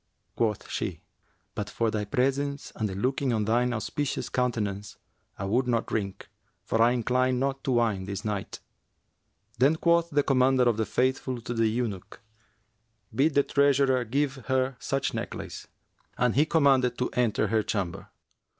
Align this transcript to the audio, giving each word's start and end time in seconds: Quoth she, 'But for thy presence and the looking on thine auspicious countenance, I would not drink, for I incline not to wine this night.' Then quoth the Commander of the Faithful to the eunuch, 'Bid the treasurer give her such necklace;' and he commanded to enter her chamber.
Quoth 0.35 0.67
she, 0.67 1.03
'But 1.53 1.69
for 1.69 1.91
thy 1.91 2.05
presence 2.05 2.71
and 2.75 2.89
the 2.89 2.95
looking 2.95 3.31
on 3.33 3.45
thine 3.45 3.71
auspicious 3.71 4.29
countenance, 4.29 4.97
I 5.37 5.45
would 5.45 5.67
not 5.67 5.85
drink, 5.85 6.27
for 6.63 6.81
I 6.81 6.89
incline 6.93 7.37
not 7.37 7.63
to 7.65 7.71
wine 7.73 8.05
this 8.05 8.25
night.' 8.25 8.61
Then 9.59 9.75
quoth 9.75 10.09
the 10.09 10.23
Commander 10.23 10.63
of 10.63 10.77
the 10.77 10.87
Faithful 10.87 11.39
to 11.41 11.53
the 11.53 11.67
eunuch, 11.67 12.19
'Bid 13.13 13.35
the 13.35 13.43
treasurer 13.43 14.03
give 14.03 14.37
her 14.47 14.75
such 14.79 15.13
necklace;' 15.13 15.67
and 16.17 16.33
he 16.33 16.47
commanded 16.47 16.97
to 16.97 17.11
enter 17.11 17.49
her 17.49 17.61
chamber. 17.61 18.09